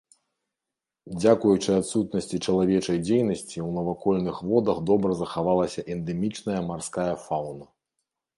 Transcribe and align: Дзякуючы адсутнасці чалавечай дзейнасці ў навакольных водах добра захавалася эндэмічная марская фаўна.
Дзякуючы 1.19 1.71
адсутнасці 1.81 2.39
чалавечай 2.45 2.97
дзейнасці 3.07 3.57
ў 3.65 3.67
навакольных 3.77 4.41
водах 4.53 4.81
добра 4.93 5.11
захавалася 5.21 5.85
эндэмічная 5.99 6.59
марская 6.73 7.09
фаўна. 7.29 7.65